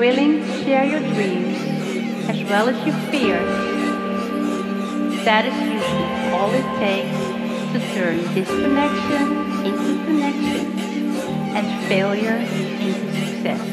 [0.00, 1.58] willing to share your dreams
[2.26, 3.54] as well as your fears,
[5.26, 7.18] that is usually all it takes
[7.74, 11.18] to turn disconnection into connection
[11.54, 13.69] and failure into success.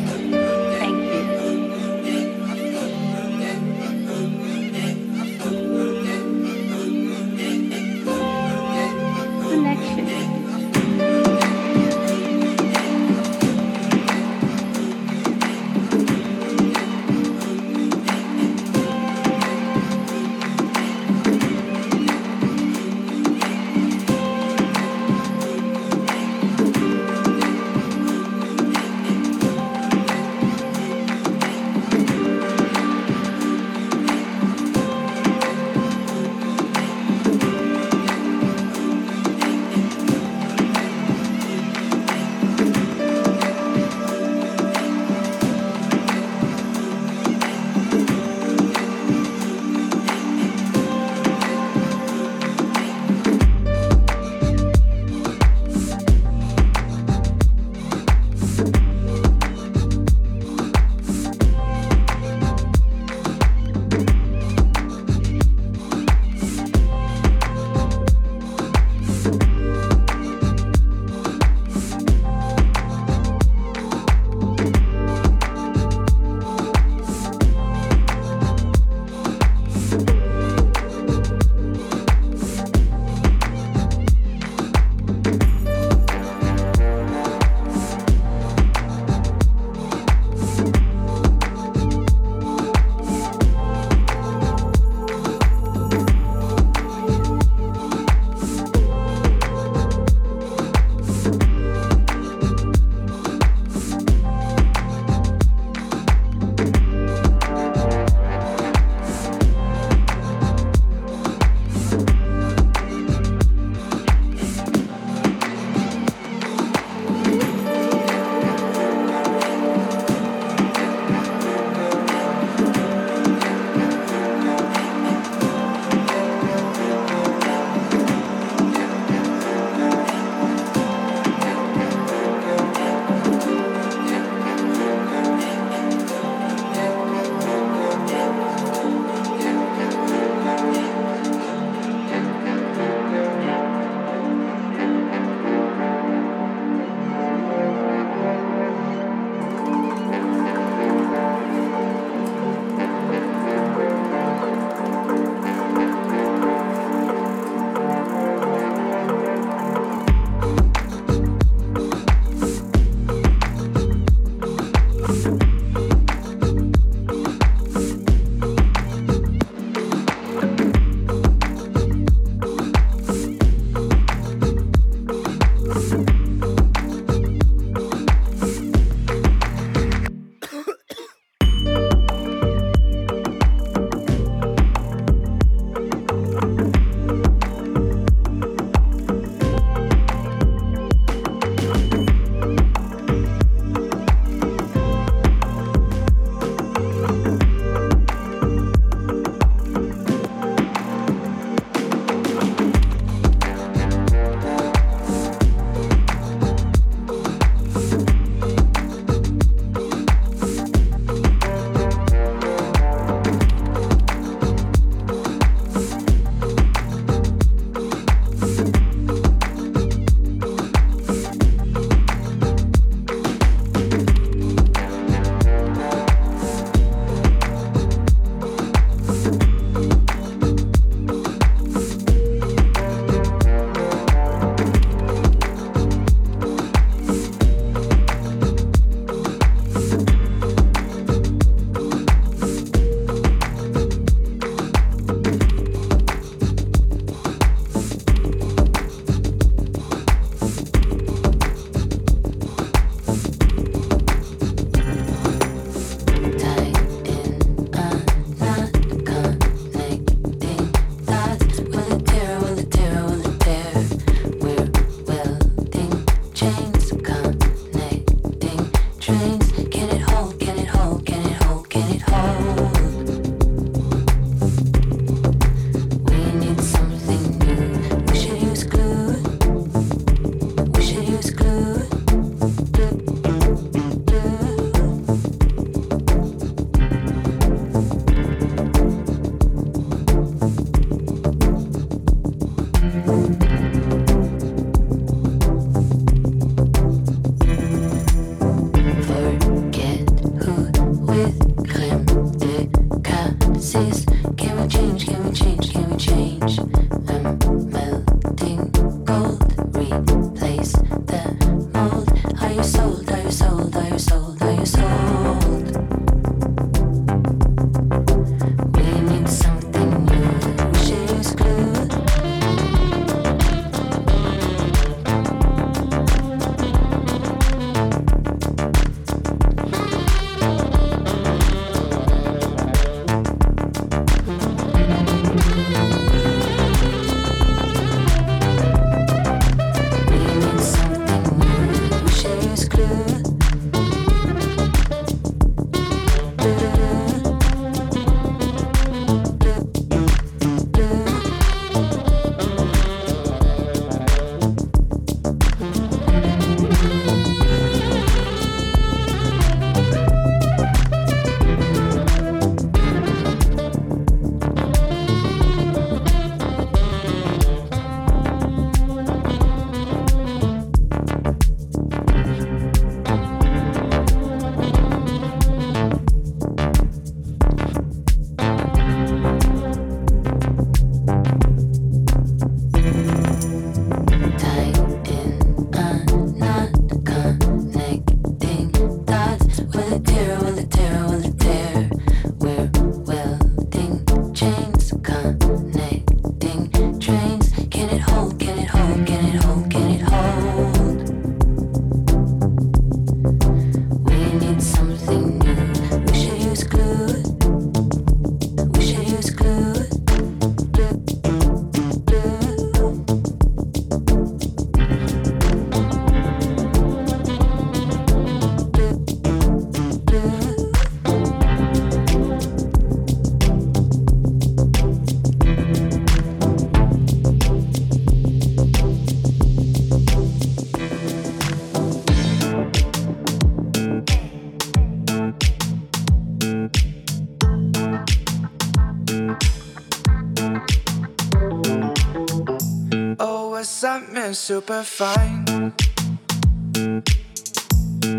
[444.33, 445.73] Super fine.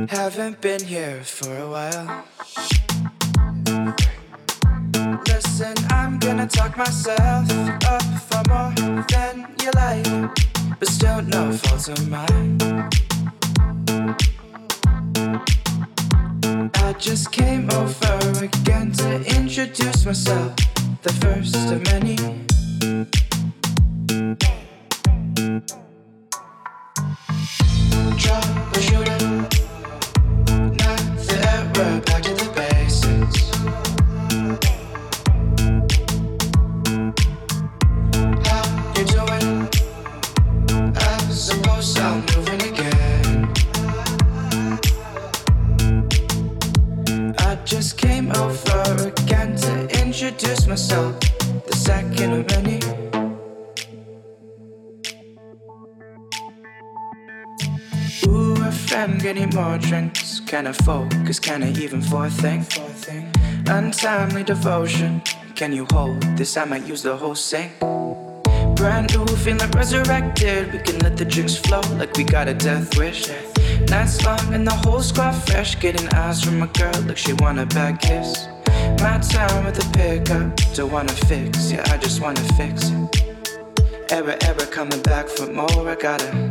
[0.09, 2.25] Haven't been here for a while.
[5.27, 7.51] Listen, I'm gonna talk myself
[7.85, 8.73] up for more
[9.09, 10.39] than you like,
[10.79, 12.59] but still no fault of mine.
[16.75, 20.57] I just came over again to introduce myself,
[21.03, 22.48] the first of many.
[60.59, 61.39] Can I focus?
[61.39, 62.67] Can I even forethink?
[63.69, 65.23] Untimely devotion.
[65.55, 66.57] Can you hold this?
[66.57, 67.79] I might use the whole sink.
[68.75, 70.73] Brand new, feeling resurrected.
[70.73, 73.29] We can let the drinks flow like we got a death wish.
[73.89, 75.79] Nights long and the whole squad fresh.
[75.79, 78.49] Getting eyes from a girl like she want a bad kiss.
[78.99, 80.57] My time with the pickup.
[80.75, 84.11] Don't wanna fix, yeah, I just wanna fix it.
[84.11, 85.89] Ever, ever coming back for more.
[85.89, 86.48] I gotta.